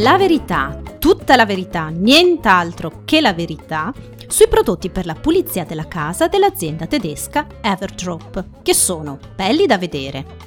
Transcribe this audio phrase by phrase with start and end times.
[0.00, 3.92] La verità, tutta la verità, nient'altro che la verità
[4.28, 10.46] sui prodotti per la pulizia della casa dell'azienda tedesca Everdrop, che sono belli da vedere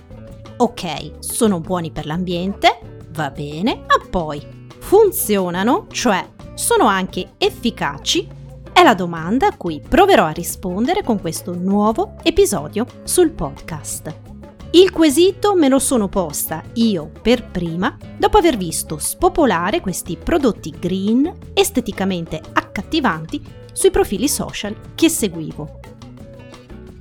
[0.55, 2.79] ok, sono buoni per l'ambiente,
[3.09, 4.41] va bene, ma poi
[4.79, 8.25] funzionano, cioè sono anche efficaci?
[8.71, 14.30] È la domanda a cui proverò a rispondere con questo nuovo episodio sul podcast.
[14.73, 20.73] Il quesito me lo sono posta io per prima dopo aver visto spopolare questi prodotti
[20.79, 25.79] green esteticamente accattivanti sui profili social che seguivo.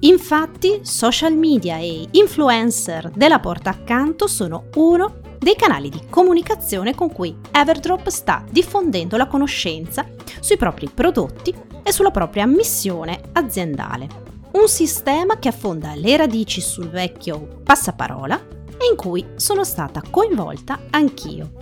[0.01, 7.13] Infatti, social media e influencer della porta accanto sono uno dei canali di comunicazione con
[7.13, 10.05] cui Everdrop sta diffondendo la conoscenza
[10.41, 14.30] sui propri prodotti e sulla propria missione aziendale.
[14.53, 20.81] Un sistema che affonda le radici sul vecchio passaparola e in cui sono stata coinvolta
[20.91, 21.53] anch'io.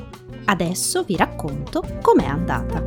[0.47, 2.83] Adesso vi racconto com'è andata.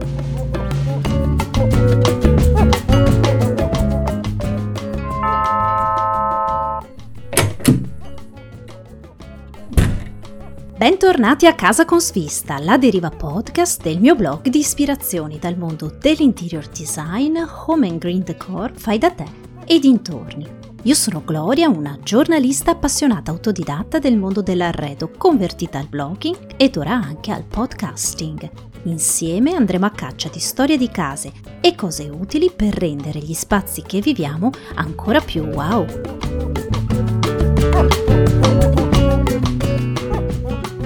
[10.77, 15.95] Bentornati a Casa con Svista, la deriva podcast del mio blog di ispirazioni dal mondo
[15.95, 17.37] dell'interior design,
[17.67, 20.59] home and green decor, fai da te e dintorni.
[20.83, 26.93] Io sono Gloria, una giornalista appassionata autodidatta del mondo dell'arredo, convertita al blogging ed ora
[26.93, 28.49] anche al podcasting.
[28.83, 33.83] Insieme andremo a caccia di storie di case e cose utili per rendere gli spazi
[33.83, 35.85] che viviamo ancora più wow.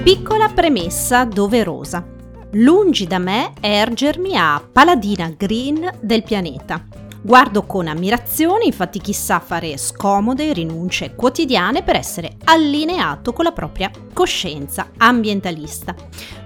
[0.03, 2.05] Piccola premessa doverosa.
[2.51, 7.04] Lungi da me ergermi a paladina green del pianeta.
[7.25, 13.89] Guardo con ammirazione, infatti chissà fare scomode rinunce quotidiane per essere allineato con la propria
[14.13, 15.95] coscienza ambientalista.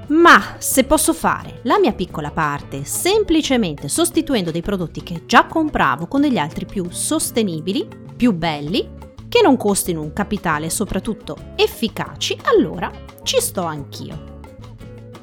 [0.07, 6.07] Ma se posso fare la mia piccola parte semplicemente sostituendo dei prodotti che già compravo
[6.07, 7.85] con degli altri più sostenibili,
[8.16, 8.89] più belli,
[9.28, 12.89] che non costino un capitale e soprattutto efficaci, allora
[13.23, 14.38] ci sto anch'io.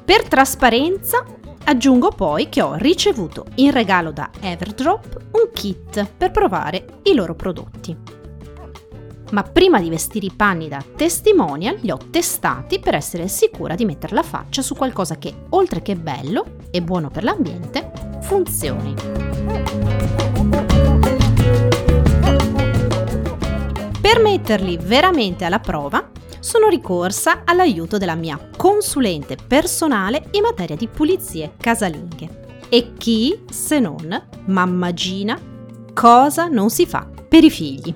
[0.05, 1.25] Per trasparenza
[1.69, 7.35] aggiungo poi che ho ricevuto in regalo da Everdrop un kit per provare i loro
[7.35, 7.95] prodotti.
[9.31, 13.83] Ma prima di vestire i panni da testimonial li ho testati per essere sicura di
[13.83, 17.91] mettere la faccia su qualcosa che, oltre che bello e buono per l'ambiente,
[18.21, 18.95] funzioni.
[24.07, 26.09] Per metterli veramente alla prova,
[26.39, 32.61] sono ricorsa all'aiuto della mia consulente personale in materia di pulizie casalinghe.
[32.69, 35.37] E chi, se non mamma Gina,
[35.93, 37.93] cosa non si fa per i figli?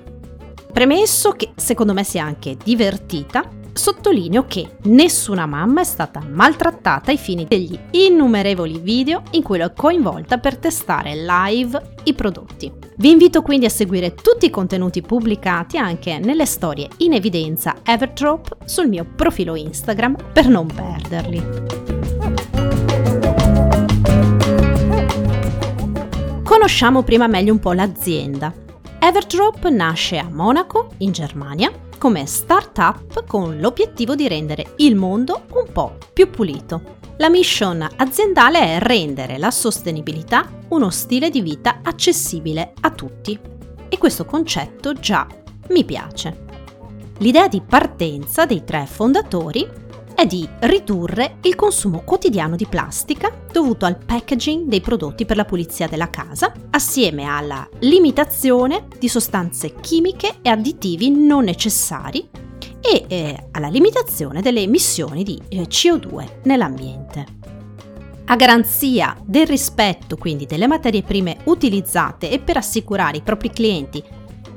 [0.70, 7.10] Premesso che secondo me si è anche divertita, sottolineo che nessuna mamma è stata maltrattata
[7.10, 12.72] ai fini degli innumerevoli video in cui l'ho coinvolta per testare live i prodotti.
[12.96, 18.58] Vi invito quindi a seguire tutti i contenuti pubblicati anche nelle storie in evidenza Everdrop
[18.64, 21.42] sul mio profilo Instagram per non perderli.
[26.42, 28.52] Conosciamo prima meglio un po' l'azienda.
[28.98, 31.72] Everdrop nasce a Monaco, in Germania,
[32.02, 36.96] come startup con l'obiettivo di rendere il mondo un po' più pulito.
[37.18, 43.38] La mission aziendale è rendere la sostenibilità uno stile di vita accessibile a tutti.
[43.88, 45.28] E questo concetto già
[45.68, 46.44] mi piace.
[47.18, 49.64] L'idea di partenza dei tre fondatori
[50.22, 55.44] è di ridurre il consumo quotidiano di plastica dovuto al packaging dei prodotti per la
[55.44, 62.28] pulizia della casa, assieme alla limitazione di sostanze chimiche e additivi non necessari
[62.80, 67.26] e eh, alla limitazione delle emissioni di eh, CO2 nell'ambiente.
[68.26, 74.02] A garanzia del rispetto quindi delle materie prime utilizzate e per assicurare i propri clienti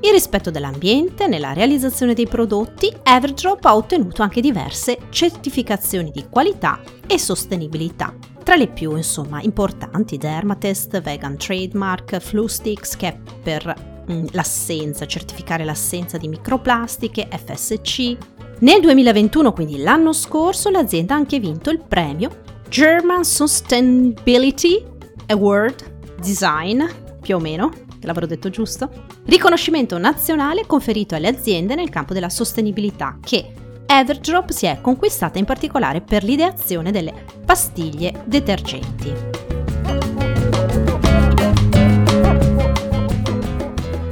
[0.05, 6.79] il rispetto dell'ambiente nella realizzazione dei prodotti, Everdrop ha ottenuto anche diverse certificazioni di qualità
[7.07, 8.13] e sostenibilità.
[8.43, 15.65] Tra le più, insomma, importanti Dermatest, Vegan Trademark, Fluestix, che è per mm, l'assenza, certificare
[15.65, 18.15] l'assenza di microplastiche, FSC.
[18.59, 24.85] Nel 2021, quindi l'anno scorso, l'azienda ha anche vinto il premio German Sustainability
[25.27, 26.83] Award Design,
[27.21, 27.71] più o meno,
[28.01, 29.04] l'avrò detto giusto?
[29.27, 33.51] Riconoscimento nazionale conferito alle aziende nel campo della sostenibilità che
[33.87, 39.13] Everdrop si è conquistata in particolare per l'ideazione delle pastiglie detergenti.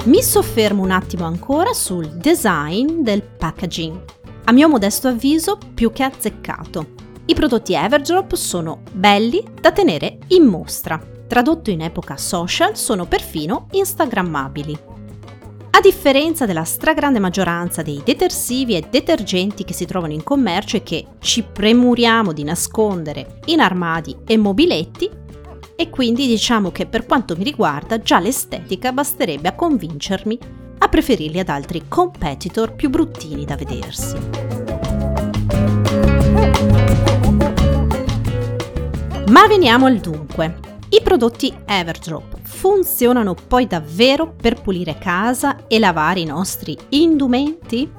[0.06, 4.04] Mi soffermo un attimo ancora sul design del packaging.
[4.46, 6.88] A mio modesto avviso, più che azzeccato.
[7.26, 11.00] I prodotti Everdrop sono belli da tenere in mostra.
[11.28, 14.92] Tradotto in epoca social, sono perfino instagrammabili.
[15.76, 20.84] A differenza della stragrande maggioranza dei detersivi e detergenti che si trovano in commercio e
[20.84, 25.10] che ci premuriamo di nascondere in armadi e mobiletti,
[25.76, 30.38] e quindi diciamo che per quanto mi riguarda già l'estetica basterebbe a convincermi
[30.78, 34.16] a preferirli ad altri competitor più bruttini da vedersi.
[39.26, 40.73] Ma veniamo al dunque.
[40.94, 47.92] I prodotti Everdrop funzionano poi davvero per pulire casa e lavare i nostri indumenti?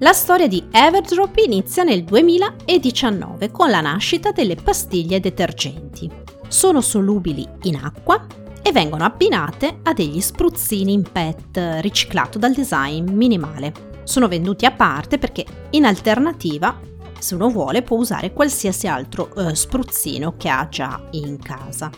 [0.00, 6.10] La storia di Everdrop inizia nel 2019 con la nascita delle pastiglie detergenti.
[6.48, 8.26] Sono solubili in acqua
[8.60, 13.72] e vengono abbinate a degli spruzzini in PET riciclato dal design minimale.
[14.04, 16.78] Sono venduti a parte perché in alternativa
[17.20, 21.90] se uno vuole può usare qualsiasi altro eh, spruzzino che ha già in casa.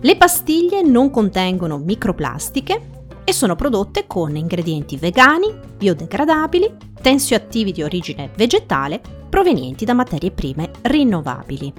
[0.00, 2.90] Le pastiglie non contengono microplastiche
[3.24, 9.00] e sono prodotte con ingredienti vegani, biodegradabili, tensioattivi di origine vegetale
[9.30, 11.72] provenienti da materie prime rinnovabili.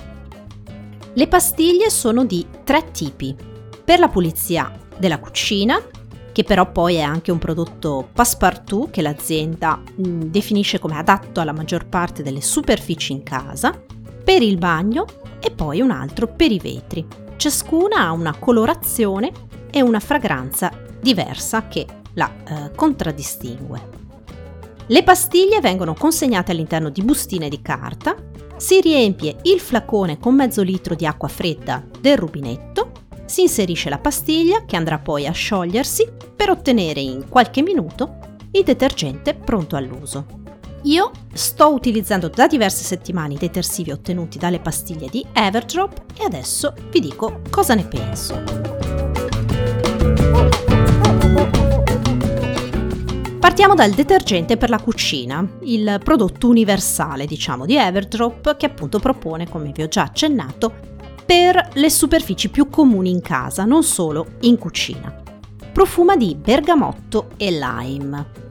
[1.13, 3.35] Le pastiglie sono di tre tipi.
[3.83, 5.79] Per la pulizia della cucina,
[6.33, 11.39] che però poi è anche un prodotto passepartout che l'azienda mh, mm, definisce come adatto
[11.39, 13.79] alla maggior parte delle superfici in casa,
[14.23, 15.05] per il bagno
[15.39, 17.05] e poi un altro per i vetri.
[17.37, 19.31] Ciascuna ha una colorazione
[19.69, 24.01] e una fragranza diversa che la eh, contraddistingue.
[24.87, 28.15] Le pastiglie vengono consegnate all'interno di bustine di carta,
[28.57, 32.92] si riempie il flacone con mezzo litro di acqua fredda del rubinetto
[33.25, 38.17] si inserisce la pastiglia che andrà poi a sciogliersi per ottenere in qualche minuto
[38.51, 40.41] il detergente pronto all'uso.
[40.83, 46.73] Io sto utilizzando da diverse settimane i detersivi ottenuti dalle pastiglie di Everdrop e adesso
[46.91, 48.43] vi dico cosa ne penso.
[53.39, 59.47] Partiamo dal detergente per la cucina, il prodotto universale diciamo di Everdrop che appunto propone,
[59.47, 60.92] come vi ho già accennato,
[61.25, 65.21] per le superfici più comuni in casa, non solo in cucina.
[65.71, 68.41] Profuma di bergamotto e lime.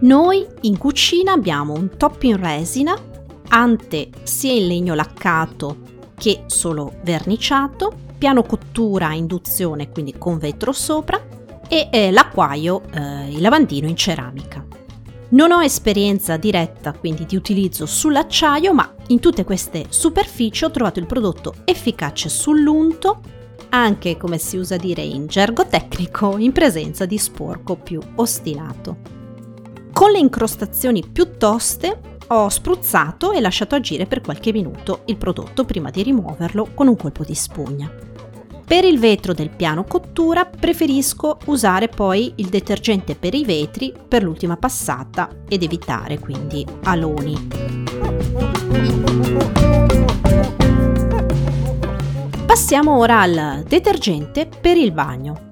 [0.00, 2.96] Noi in cucina abbiamo un top in resina,
[3.48, 10.72] ante sia in legno laccato che solo verniciato, piano cottura a induzione quindi con vetro
[10.72, 11.20] sopra
[11.68, 14.79] e eh, l'acquaio, eh, il lavandino in ceramica.
[15.30, 20.98] Non ho esperienza diretta quindi di utilizzo sull'acciaio, ma in tutte queste superfici ho trovato
[20.98, 23.20] il prodotto efficace sull'unto,
[23.68, 28.96] anche come si usa dire in gergo tecnico, in presenza di sporco più ostinato.
[29.92, 35.64] Con le incrostazioni più toste ho spruzzato e lasciato agire per qualche minuto il prodotto
[35.64, 38.09] prima di rimuoverlo con un colpo di spugna.
[38.70, 44.22] Per il vetro del piano cottura preferisco usare poi il detergente per i vetri per
[44.22, 47.48] l'ultima passata ed evitare quindi aloni.
[52.46, 55.48] Passiamo ora al detergente per il bagno.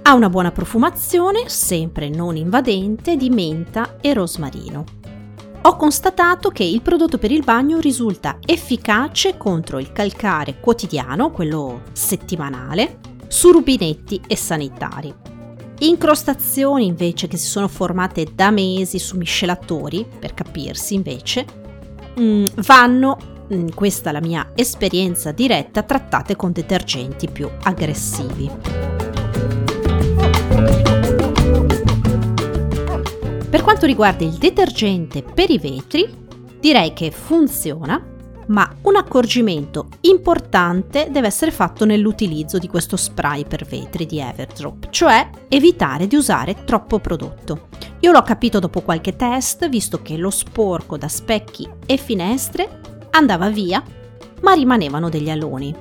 [0.00, 4.95] Ha una buona profumazione, sempre non invadente, di menta e rosmarino
[5.66, 11.82] ho constatato che il prodotto per il bagno risulta efficace contro il calcare quotidiano, quello
[11.92, 15.12] settimanale, su rubinetti e sanitari.
[15.80, 21.44] Incrostazioni invece che si sono formate da mesi su miscelatori, per capirsi invece,
[22.20, 23.18] mm, vanno,
[23.52, 28.95] mm, questa è la mia esperienza diretta, trattate con detergenti più aggressivi.
[33.56, 36.06] Per quanto riguarda il detergente per i vetri,
[36.60, 37.98] direi che funziona
[38.48, 44.90] ma un accorgimento importante deve essere fatto nell'utilizzo di questo spray per vetri di Everdrop,
[44.90, 47.68] cioè evitare di usare troppo prodotto.
[48.00, 52.80] Io l'ho capito dopo qualche test, visto che lo sporco da specchi e finestre
[53.12, 53.82] andava via,
[54.42, 55.74] ma rimanevano degli aloni.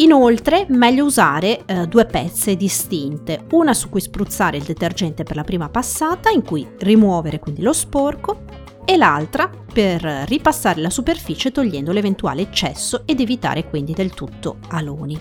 [0.00, 5.42] Inoltre, meglio usare eh, due pezze distinte, una su cui spruzzare il detergente per la
[5.42, 8.44] prima passata, in cui rimuovere quindi lo sporco,
[8.84, 15.18] e l'altra per ripassare la superficie togliendo l'eventuale eccesso ed evitare quindi del tutto aloni.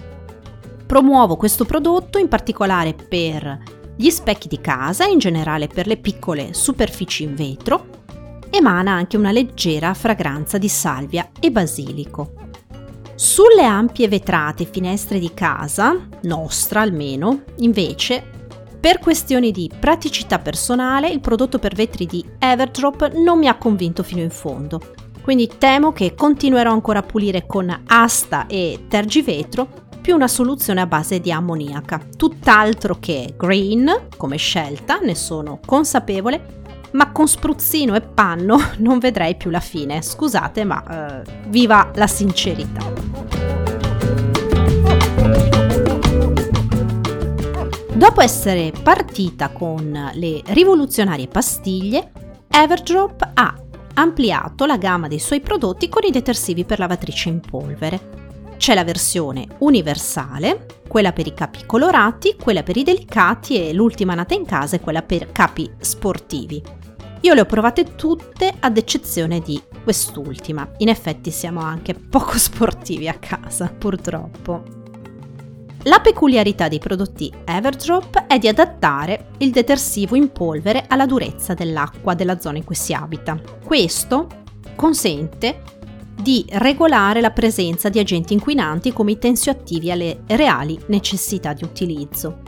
[0.86, 3.60] Promuovo questo prodotto in particolare per
[3.96, 7.88] gli specchi di casa e in generale per le piccole superfici in vetro.
[8.50, 12.47] Emana anche una leggera fragranza di salvia e basilico.
[13.20, 18.24] Sulle ampie vetrate finestre di casa, nostra almeno, invece
[18.80, 24.04] per questioni di praticità personale, il prodotto per vetri di Everdrop non mi ha convinto
[24.04, 24.94] fino in fondo.
[25.24, 29.68] Quindi temo che continuerò ancora a pulire con asta e tergivetro
[30.00, 32.00] più una soluzione a base di ammoniaca.
[32.16, 39.36] Tutt'altro che green come scelta, ne sono consapevole, ma con spruzzino e panno non vedrei
[39.36, 40.02] più la fine.
[40.02, 40.84] Scusate, ma
[41.26, 42.92] uh, viva la sincerità.
[47.94, 52.12] Dopo essere partita con le rivoluzionarie pastiglie,
[52.48, 53.56] Everdrop ha
[53.96, 58.27] ampliato la gamma dei suoi prodotti con i detersivi per lavatrice in polvere.
[58.58, 64.16] C'è la versione universale, quella per i capi colorati, quella per i delicati e l'ultima
[64.16, 66.62] nata in casa è quella per capi sportivi.
[67.22, 70.70] Io le ho provate tutte ad eccezione di quest'ultima.
[70.78, 74.64] In effetti siamo anche poco sportivi a casa, purtroppo.
[75.84, 82.16] La peculiarità dei prodotti Everdrop è di adattare il detersivo in polvere alla durezza dell'acqua
[82.16, 83.40] della zona in cui si abita.
[83.64, 84.28] Questo
[84.76, 85.62] consente
[86.20, 92.40] di regolare la presenza di agenti inquinanti come i tensioattivi alle reali necessità di utilizzo.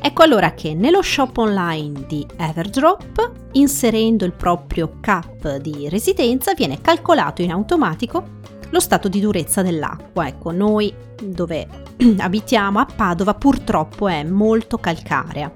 [0.00, 6.80] Ecco allora che nello shop online di Everdrop, inserendo il proprio cap di residenza, viene
[6.80, 8.36] calcolato in automatico
[8.70, 10.26] lo stato di durezza dell'acqua.
[10.26, 11.66] Ecco, noi dove
[12.18, 15.52] abitiamo a Padova purtroppo è molto calcarea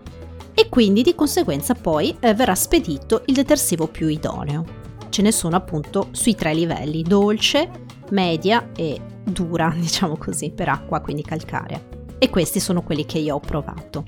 [0.54, 4.81] e quindi di conseguenza poi eh, verrà spedito il detersivo più idoneo.
[5.12, 7.68] Ce ne sono appunto sui tre livelli, dolce,
[8.12, 11.78] media e dura, diciamo così, per acqua, quindi calcarea.
[12.16, 14.06] E questi sono quelli che io ho provato.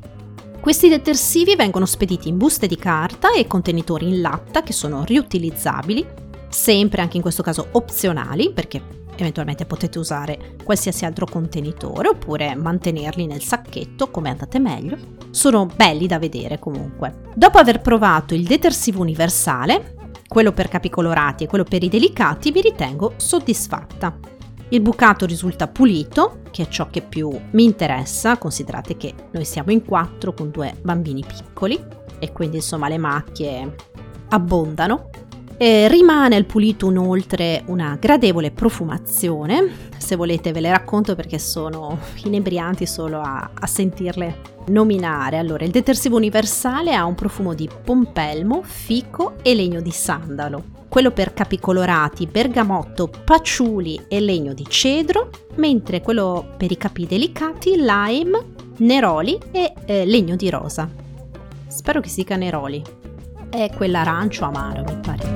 [0.58, 6.06] Questi detersivi vengono spediti in buste di carta e contenitori in latta che sono riutilizzabili
[6.48, 8.80] sempre anche in questo caso opzionali perché
[9.16, 14.96] eventualmente potete usare qualsiasi altro contenitore oppure mantenerli nel sacchetto come andate meglio.
[15.32, 17.24] Sono belli da vedere comunque.
[17.34, 19.93] Dopo aver provato il detersivo universale,
[20.34, 24.18] quello per capi colorati e quello per i delicati, vi ritengo soddisfatta.
[24.70, 29.70] Il bucato risulta pulito, che è ciò che più mi interessa, considerate che noi siamo
[29.70, 31.80] in quattro con due bambini piccoli
[32.18, 33.76] e quindi insomma le macchie
[34.30, 35.08] abbondano
[35.56, 41.98] e rimane al pulito inoltre una gradevole profumazione, se volete ve le racconto perché sono
[42.24, 45.38] inebrianti solo a, a sentirle nominare.
[45.38, 50.82] Allora, il detersivo universale ha un profumo di pompelmo, fico e legno di sandalo.
[50.88, 57.06] Quello per capi colorati, bergamotto, paciuli e legno di cedro, mentre quello per i capi
[57.06, 60.88] delicati, lime, neroli e eh, legno di rosa.
[61.66, 63.03] Spero che si dica neroli.
[63.54, 65.32] È quell'arancio amaro, mi pare.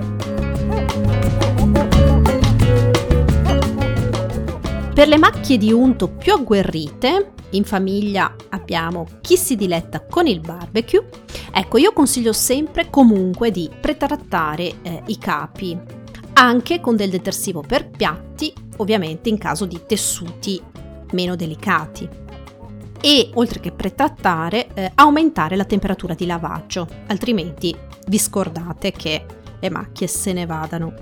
[4.92, 10.40] Per le macchie di unto più agguerrite, in famiglia abbiamo chi si diletta con il
[10.40, 11.08] barbecue.
[11.52, 15.78] Ecco, io consiglio sempre comunque di pretrattare eh, i capi,
[16.32, 20.60] anche con del detersivo per piatti, ovviamente in caso di tessuti
[21.12, 22.08] meno delicati.
[23.00, 29.25] E oltre che pretrattare, eh, aumentare la temperatura di lavaggio, altrimenti vi scordate che
[29.61, 30.95] le macchie se ne vadano.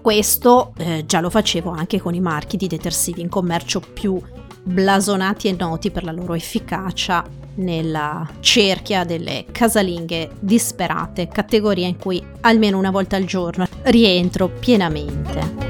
[0.00, 4.20] Questo eh, già lo facevo anche con i marchi di detersivi in commercio più
[4.62, 12.24] blasonati e noti per la loro efficacia nella cerchia delle casalinghe disperate, categoria in cui
[12.40, 15.68] almeno una volta al giorno rientro pienamente.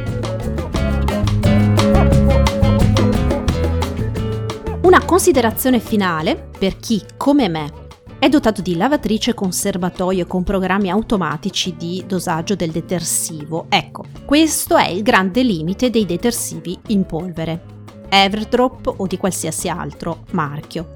[4.82, 7.88] Una considerazione finale per chi, come me,
[8.20, 13.64] è dotato di lavatrice con serbatoio con programmi automatici di dosaggio del detersivo.
[13.70, 17.78] Ecco, questo è il grande limite dei detersivi in polvere.
[18.10, 20.92] Everdrop o di qualsiasi altro marchio.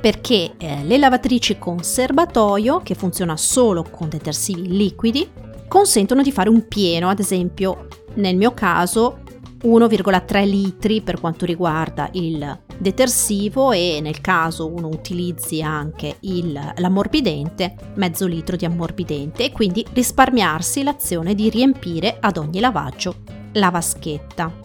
[0.00, 5.28] perché eh, le lavatrici con serbatoio, che funziona solo con detersivi liquidi,
[5.68, 9.20] consentono di fare un pieno, ad esempio nel mio caso
[9.62, 17.74] 1,3 litri per quanto riguarda il detersivo e nel caso uno utilizzi anche il, l'ammorbidente,
[17.94, 23.16] mezzo litro di ammorbidente e quindi risparmiarsi l'azione di riempire ad ogni lavaggio
[23.52, 24.64] la vaschetta.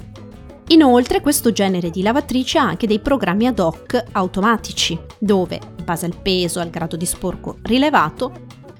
[0.67, 6.05] Inoltre questo genere di lavatrice ha anche dei programmi ad hoc automatici, dove, in base
[6.05, 8.31] al peso e al grado di sporco rilevato,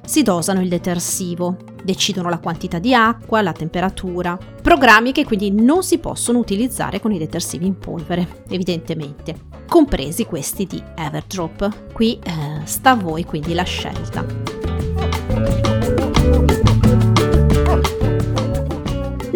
[0.06, 5.84] si dosano il detersivo, decidono la quantità di acqua, la temperatura, programmi che quindi non
[5.84, 9.36] si possono utilizzare con i detersivi in polvere, evidentemente,
[9.68, 11.94] compresi questi di Everdrop.
[11.94, 14.26] Qui eh, sta a voi quindi la scelta.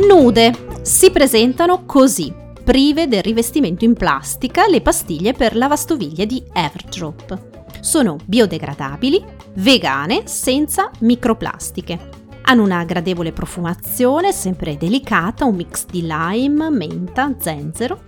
[0.08, 7.55] Nude si presentano così prive del rivestimento in plastica le pastiglie per lavastoviglie di Everdrop.
[7.86, 9.24] Sono biodegradabili,
[9.58, 12.10] vegane, senza microplastiche.
[12.42, 18.02] Hanno una gradevole profumazione, sempre delicata, un mix di lime, menta, zenzero.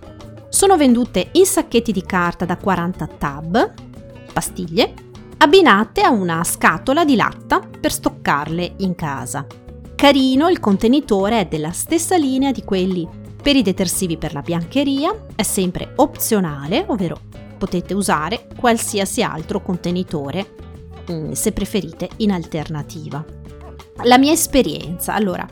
[0.48, 3.74] Sono vendute in sacchetti di carta da 40 tab,
[4.32, 4.94] pastiglie,
[5.36, 9.46] abbinate a una scatola di latta per stoccarle in casa.
[9.94, 13.08] Carino, il contenitore è della stessa linea di quelli
[13.40, 17.20] per i detersivi per la biancheria è sempre opzionale, ovvero
[17.58, 20.54] potete usare qualsiasi altro contenitore
[21.10, 23.22] mm, se preferite in alternativa.
[24.04, 25.46] La mia esperienza, allora,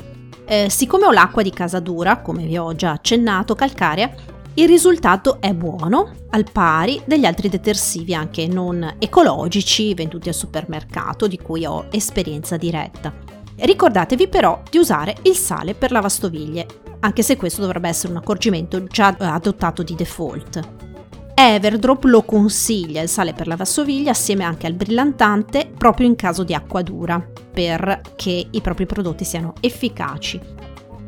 [0.47, 4.11] eh, siccome ho l'acqua di casa dura, come vi ho già accennato, calcarea,
[4.55, 11.27] il risultato è buono, al pari degli altri detersivi anche non ecologici venduti al supermercato
[11.27, 13.13] di cui ho esperienza diretta.
[13.55, 16.67] Ricordatevi però di usare il sale per lavastoviglie,
[17.01, 20.86] anche se questo dovrebbe essere un accorgimento già adottato di default.
[21.39, 26.55] Everdrop lo consiglia il sale per lavastoviglie assieme anche al brillantante proprio in caso di
[26.55, 30.41] acqua dura, perché i propri prodotti siano efficaci.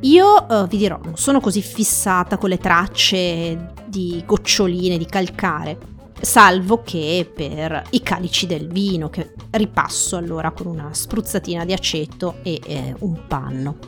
[0.00, 5.78] Io uh, vi dirò, non sono così fissata con le tracce di goccioline di calcare,
[6.20, 12.36] salvo che per i calici del vino che ripasso allora con una spruzzatina di aceto
[12.42, 13.78] e eh, un panno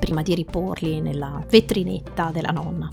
[0.00, 2.88] prima di riporli nella vetrinetta della nonna.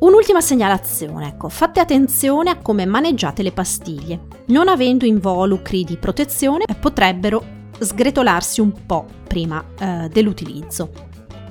[0.00, 4.26] Un'ultima segnalazione, ecco, fate attenzione a come maneggiate le pastiglie.
[4.46, 7.42] Non avendo involucri di protezione potrebbero
[7.78, 10.90] sgretolarsi un po' prima eh, dell'utilizzo.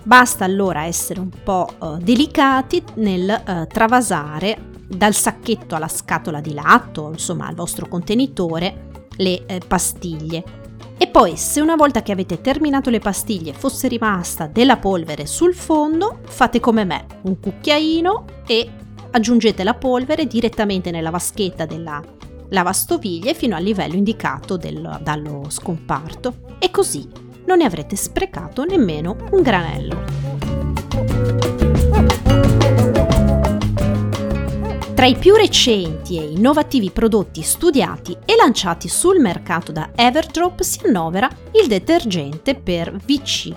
[0.04, 6.54] Basta allora essere un po' eh, delicati nel eh, travasare dal sacchetto alla scatola di
[6.54, 10.62] latte, insomma al vostro contenitore, le eh, pastiglie.
[10.98, 15.54] E poi se una volta che avete terminato le pastiglie fosse rimasta della polvere sul
[15.54, 18.70] fondo, fate come me, un cucchiaino e
[19.12, 22.02] aggiungete la polvere direttamente nella vaschetta della
[22.50, 27.10] lavastoviglie fino al livello indicato del, dallo scomparto e così
[27.46, 30.33] non ne avrete sprecato nemmeno un granello.
[35.04, 40.80] Tra i più recenti e innovativi prodotti studiati e lanciati sul mercato da Everdrop si
[40.86, 41.30] annovera
[41.62, 43.54] il detergente per VC.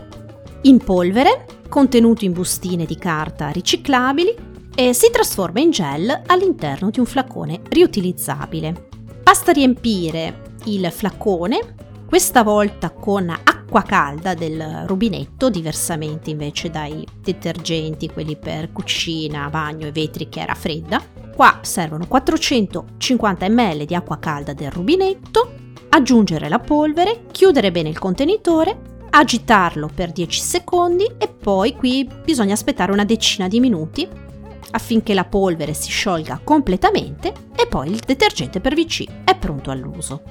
[0.62, 4.34] In polvere, contenuto in bustine di carta riciclabili,
[4.74, 8.88] e si trasforma in gel all'interno di un flacone riutilizzabile.
[9.22, 11.76] Basta riempire il flacone,
[12.08, 19.86] questa volta con acqua calda del rubinetto, diversamente invece dai detergenti, quelli per cucina, bagno
[19.86, 21.00] e vetri che era fredda,
[21.36, 25.52] Qua servono 450 ml di acqua calda del rubinetto,
[25.90, 32.54] aggiungere la polvere, chiudere bene il contenitore, agitarlo per 10 secondi e poi qui bisogna
[32.54, 34.08] aspettare una decina di minuti
[34.70, 40.22] affinché la polvere si sciolga completamente e poi il detergente per VC è pronto all'uso.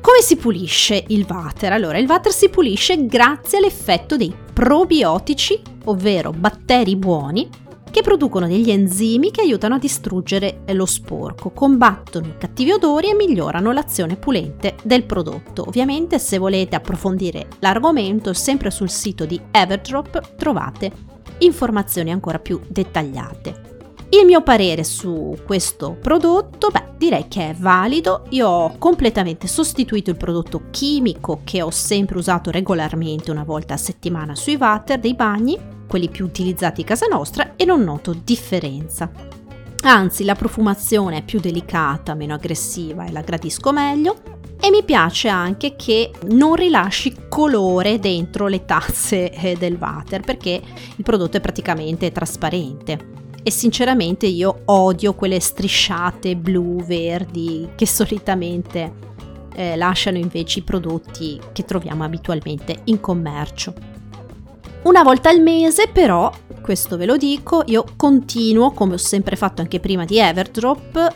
[0.00, 1.72] Come si pulisce il water?
[1.72, 7.48] Allora, il water si pulisce grazie all'effetto dei probiotici, ovvero batteri buoni,
[7.94, 13.14] che producono degli enzimi che aiutano a distruggere lo sporco, combattono i cattivi odori e
[13.14, 15.62] migliorano l'azione pulente del prodotto.
[15.68, 20.90] Ovviamente se volete approfondire l'argomento sempre sul sito di Everdrop trovate
[21.38, 23.74] informazioni ancora più dettagliate.
[24.08, 28.24] Il mio parere su questo prodotto, beh, direi che è valido.
[28.30, 33.76] Io ho completamente sostituito il prodotto chimico che ho sempre usato regolarmente una volta a
[33.76, 39.08] settimana sui water dei bagni quelli più utilizzati in casa nostra e non noto differenza.
[39.82, 44.16] Anzi, la profumazione è più delicata, meno aggressiva e la gradisco meglio.
[44.60, 50.60] E mi piace anche che non rilasci colore dentro le tazze eh, del water perché
[50.96, 53.12] il prodotto è praticamente trasparente.
[53.44, 58.92] e sinceramente io odio quelle strisciate blu, verdi che solitamente
[59.54, 63.93] eh, lasciano invece i prodotti che troviamo abitualmente in commercio.
[64.84, 69.62] Una volta al mese però, questo ve lo dico, io continuo come ho sempre fatto
[69.62, 71.14] anche prima di Everdrop,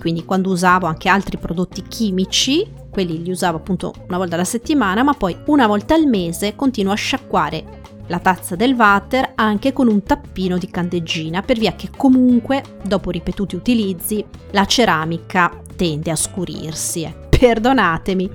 [0.00, 5.02] quindi quando usavo anche altri prodotti chimici, quelli li usavo appunto una volta alla settimana,
[5.02, 9.86] ma poi una volta al mese continuo a sciacquare la tazza del water anche con
[9.86, 16.16] un tappino di candeggina per via che comunque dopo ripetuti utilizzi la ceramica tende a
[16.16, 17.31] scurirsi.
[17.42, 18.30] Perdonatemi,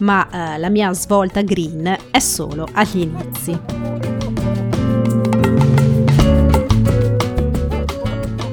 [0.00, 3.58] ma eh, la mia svolta green è solo agli inizi.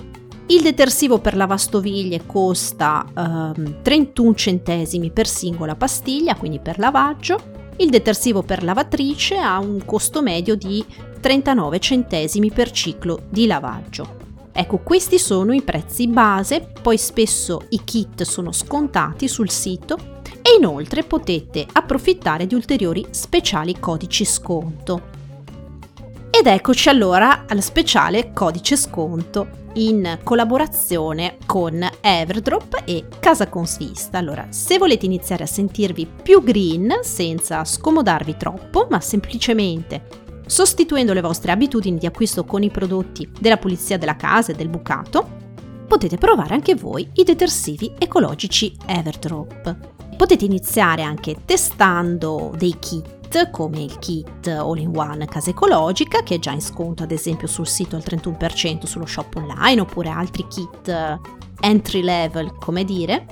[0.48, 7.40] Il detersivo per lavastoviglie costa ehm, 31 centesimi per singola pastiglia, quindi per lavaggio.
[7.78, 10.86] Il detersivo per lavatrice ha un costo medio di
[11.22, 14.18] 39 centesimi per ciclo di lavaggio.
[14.52, 20.56] Ecco, questi sono i prezzi base, poi spesso i kit sono scontati sul sito e
[20.58, 25.20] inoltre potete approfittare di ulteriori speciali codici sconto.
[26.30, 34.18] Ed eccoci allora al speciale codice sconto in collaborazione con Everdrop e Casa Consvista.
[34.18, 40.21] Allora, se volete iniziare a sentirvi più green senza scomodarvi troppo, ma semplicemente
[40.52, 44.68] sostituendo le vostre abitudini di acquisto con i prodotti della pulizia della casa e del
[44.68, 45.26] bucato,
[45.88, 49.78] potete provare anche voi i detersivi ecologici Everdrop.
[50.18, 56.52] Potete iniziare anche testando dei kit come il kit all-in-one casa ecologica che è già
[56.52, 61.18] in sconto ad esempio sul sito al 31% sullo shop online oppure altri kit
[61.62, 63.26] entry level come dire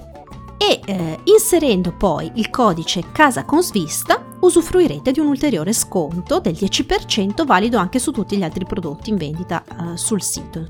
[0.58, 6.54] e eh, inserendo poi il codice casa con svista usufruirete di un ulteriore sconto del
[6.54, 10.66] 10% valido anche su tutti gli altri prodotti in vendita uh, sul sito.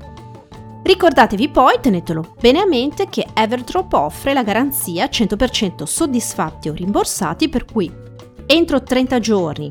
[0.82, 7.48] Ricordatevi poi, tenetelo bene a mente, che Everdrop offre la garanzia 100% soddisfatti o rimborsati
[7.48, 7.92] per cui
[8.46, 9.70] entro 30 giorni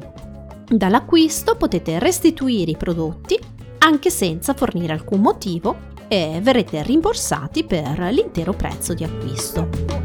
[0.69, 3.37] dall'acquisto potete restituire i prodotti
[3.79, 9.98] anche senza fornire alcun motivo e verrete rimborsati per l'intero prezzo di acquisto.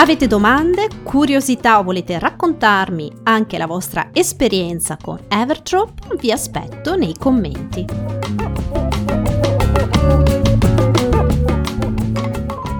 [0.00, 6.16] Avete domande, curiosità o volete raccontarmi anche la vostra esperienza con Everdrop?
[6.16, 7.84] Vi aspetto nei commenti.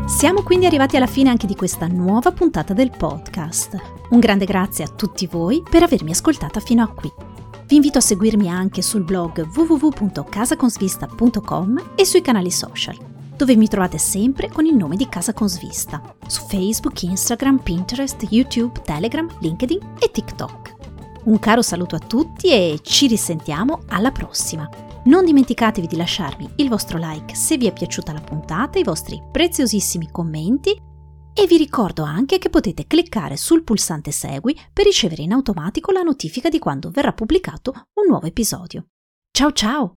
[0.06, 3.76] Siamo quindi arrivati alla fine anche di questa nuova puntata del podcast.
[4.08, 7.12] Un grande grazie a tutti voi per avermi ascoltata fino a qui.
[7.66, 13.96] Vi invito a seguirmi anche sul blog www.casaconsvista.com e sui canali social dove mi trovate
[13.96, 20.10] sempre con il nome di Casa Consvista, su Facebook, Instagram, Pinterest, YouTube, Telegram, LinkedIn e
[20.10, 20.74] TikTok.
[21.24, 24.68] Un caro saluto a tutti e ci risentiamo alla prossima.
[25.04, 29.18] Non dimenticatevi di lasciarmi il vostro like se vi è piaciuta la puntata, i vostri
[29.32, 30.78] preziosissimi commenti
[31.32, 36.02] e vi ricordo anche che potete cliccare sul pulsante Segui per ricevere in automatico la
[36.02, 38.88] notifica di quando verrà pubblicato un nuovo episodio.
[39.30, 39.99] Ciao ciao!